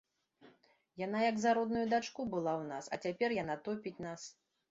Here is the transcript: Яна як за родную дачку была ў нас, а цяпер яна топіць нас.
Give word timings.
Яна 1.01 1.19
як 1.29 1.35
за 1.43 1.51
родную 1.57 1.83
дачку 1.93 2.21
была 2.33 2.53
ў 2.61 2.63
нас, 2.71 2.85
а 2.97 3.01
цяпер 3.05 3.29
яна 3.43 3.61
топіць 3.67 3.97
нас. 4.09 4.21